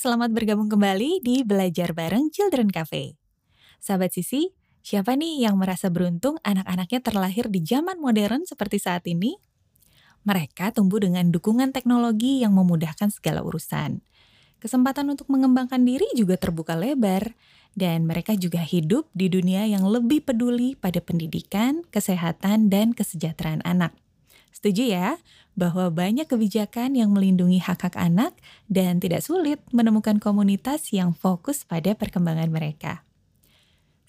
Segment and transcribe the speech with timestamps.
[0.00, 3.20] Selamat bergabung kembali di Belajar Bareng Children Cafe.
[3.84, 4.48] Sahabat Sisi,
[4.80, 9.36] siapa nih yang merasa beruntung anak-anaknya terlahir di zaman modern seperti saat ini?
[10.24, 14.00] Mereka tumbuh dengan dukungan teknologi yang memudahkan segala urusan.
[14.56, 17.36] Kesempatan untuk mengembangkan diri juga terbuka lebar,
[17.76, 23.92] dan mereka juga hidup di dunia yang lebih peduli pada pendidikan, kesehatan, dan kesejahteraan anak.
[24.50, 25.20] Setuju ya,
[25.58, 28.32] bahwa banyak kebijakan yang melindungi hak-hak anak
[28.70, 33.02] dan tidak sulit menemukan komunitas yang fokus pada perkembangan mereka.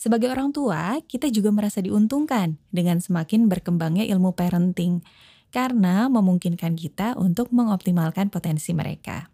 [0.00, 5.04] Sebagai orang tua, kita juga merasa diuntungkan dengan semakin berkembangnya ilmu parenting,
[5.52, 9.28] karena memungkinkan kita untuk mengoptimalkan potensi mereka.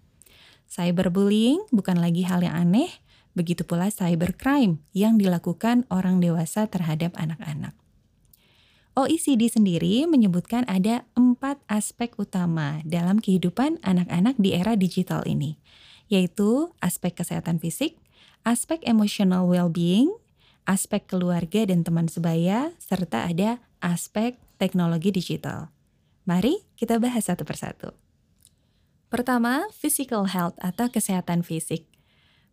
[0.67, 2.91] Cyberbullying bukan lagi hal yang aneh,
[3.31, 7.71] begitu pula cybercrime yang dilakukan orang dewasa terhadap anak-anak.
[8.95, 15.59] OECD sendiri menyebutkan ada empat aspek utama dalam kehidupan anak-anak di era digital ini
[16.11, 17.97] yaitu aspek kesehatan fisik,
[18.45, 20.13] aspek emotional well-being,
[20.65, 25.69] aspek keluarga dan teman sebaya, serta ada aspek teknologi digital.
[26.25, 27.93] Mari kita bahas satu persatu.
[29.13, 31.85] Pertama, physical health atau kesehatan fisik.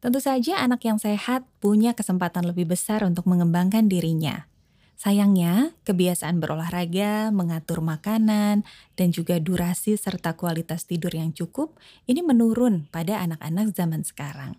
[0.03, 4.52] Tentu saja anak yang sehat punya kesempatan lebih besar untuk mengembangkan dirinya.
[4.99, 8.63] Sayangnya, kebiasaan berolahraga, mengatur makanan,
[8.95, 11.75] dan juga durasi serta kualitas tidur yang cukup
[12.07, 14.55] ini menurun pada anak-anak zaman sekarang.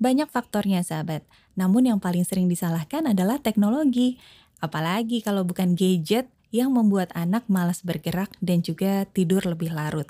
[0.00, 1.24] Banyak faktornya sahabat,
[1.56, 4.20] namun yang paling sering disalahkan adalah teknologi.
[4.60, 10.08] Apalagi kalau bukan gadget yang membuat anak malas bergerak dan juga tidur lebih larut.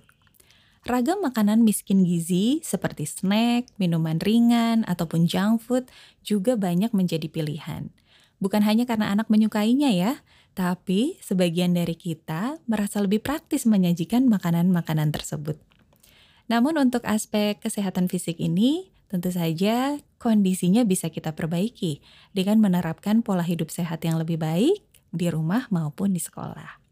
[0.86, 5.90] Ragam makanan miskin gizi seperti snack, minuman ringan, ataupun junk food
[6.22, 7.90] juga banyak menjadi pilihan.
[8.36, 10.12] Bukan hanya karena anak menyukainya ya,
[10.52, 15.56] tapi sebagian dari kita merasa lebih praktis menyajikan makanan-makanan tersebut.
[16.46, 22.02] Namun untuk aspek kesehatan fisik ini, tentu saja kondisinya bisa kita perbaiki
[22.36, 26.82] dengan menerapkan pola hidup sehat yang lebih baik di rumah maupun di sekolah.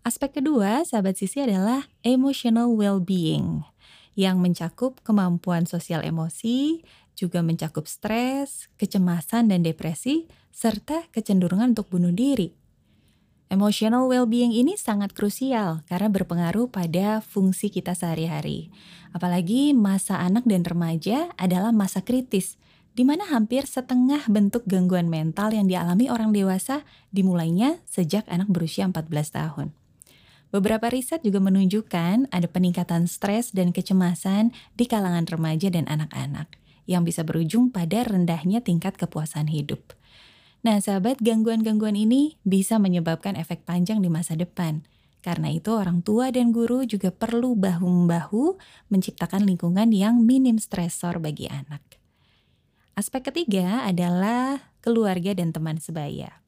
[0.00, 3.69] Aspek kedua, sahabat sisi adalah emotional well-being
[4.18, 6.82] yang mencakup kemampuan sosial emosi,
[7.14, 12.56] juga mencakup stres, kecemasan dan depresi, serta kecenderungan untuk bunuh diri.
[13.50, 18.70] Emotional well-being ini sangat krusial karena berpengaruh pada fungsi kita sehari-hari.
[19.10, 22.62] Apalagi masa anak dan remaja adalah masa kritis,
[22.94, 28.86] di mana hampir setengah bentuk gangguan mental yang dialami orang dewasa dimulainya sejak anak berusia
[28.86, 29.79] 14 tahun.
[30.50, 36.50] Beberapa riset juga menunjukkan ada peningkatan stres dan kecemasan di kalangan remaja dan anak-anak
[36.90, 39.94] yang bisa berujung pada rendahnya tingkat kepuasan hidup.
[40.66, 44.82] Nah, sahabat, gangguan-gangguan ini bisa menyebabkan efek panjang di masa depan.
[45.22, 48.58] Karena itu, orang tua dan guru juga perlu bahu-membahu
[48.90, 51.80] menciptakan lingkungan yang minim stresor bagi anak.
[52.98, 56.44] Aspek ketiga adalah keluarga dan teman sebaya.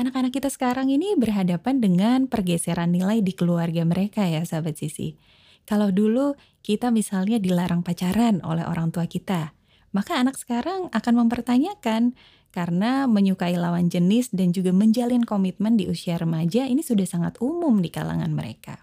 [0.00, 5.20] Anak-anak kita sekarang ini berhadapan dengan pergeseran nilai di keluarga mereka ya, sahabat sisi.
[5.68, 9.52] Kalau dulu kita misalnya dilarang pacaran oleh orang tua kita,
[9.92, 12.16] maka anak sekarang akan mempertanyakan
[12.48, 17.84] karena menyukai lawan jenis dan juga menjalin komitmen di usia remaja ini sudah sangat umum
[17.84, 18.80] di kalangan mereka.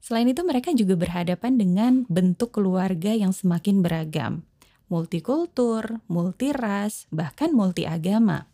[0.00, 4.48] Selain itu mereka juga berhadapan dengan bentuk keluarga yang semakin beragam,
[4.88, 8.53] multikultur, multiras, bahkan multiagama.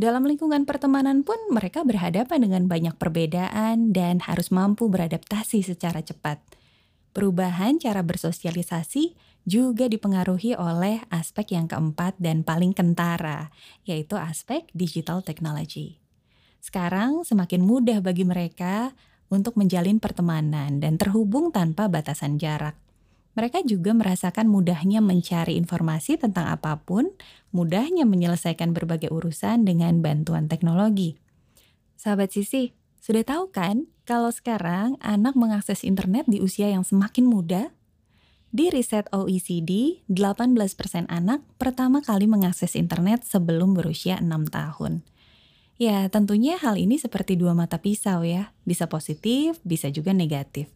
[0.00, 6.40] Dalam lingkungan pertemanan pun mereka berhadapan dengan banyak perbedaan dan harus mampu beradaptasi secara cepat.
[7.12, 9.12] Perubahan cara bersosialisasi
[9.44, 13.52] juga dipengaruhi oleh aspek yang keempat dan paling kentara,
[13.84, 16.00] yaitu aspek digital technology.
[16.64, 18.96] Sekarang semakin mudah bagi mereka
[19.28, 22.80] untuk menjalin pertemanan dan terhubung tanpa batasan jarak.
[23.38, 27.14] Mereka juga merasakan mudahnya mencari informasi tentang apa pun,
[27.54, 31.14] mudahnya menyelesaikan berbagai urusan dengan bantuan teknologi.
[31.94, 37.70] Sahabat Sisi, sudah tahu kan kalau sekarang anak mengakses internet di usia yang semakin muda
[38.50, 45.06] di riset OECD, 18% anak pertama kali mengakses internet sebelum berusia 6 tahun.
[45.78, 50.66] Ya, tentunya hal ini seperti dua mata pisau ya, bisa positif, bisa juga negatif.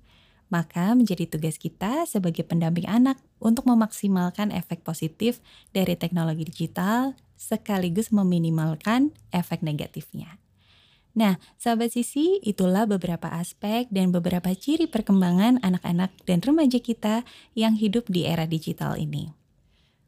[0.52, 5.40] Maka menjadi tugas kita sebagai pendamping anak untuk memaksimalkan efek positif
[5.72, 10.38] dari teknologi digital sekaligus meminimalkan efek negatifnya.
[11.14, 17.22] Nah, sahabat sisi, itulah beberapa aspek dan beberapa ciri perkembangan anak-anak dan remaja kita
[17.54, 19.30] yang hidup di era digital ini.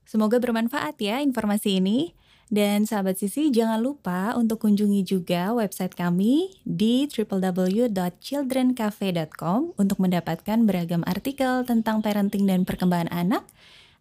[0.03, 2.15] Semoga bermanfaat ya informasi ini.
[2.46, 11.02] Dan sahabat sisi jangan lupa untuk kunjungi juga website kami di www.childrencafe.com untuk mendapatkan beragam
[11.10, 13.43] artikel tentang parenting dan perkembangan anak.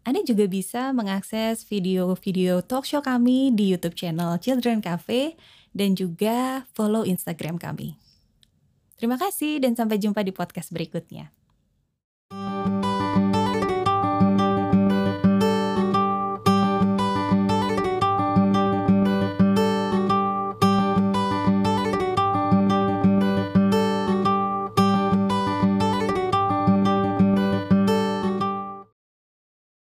[0.06, 5.34] Anda juga bisa mengakses video-video talk show kami di YouTube channel Children Cafe
[5.74, 7.98] dan juga follow Instagram kami.
[9.02, 11.34] Terima kasih dan sampai jumpa di podcast berikutnya.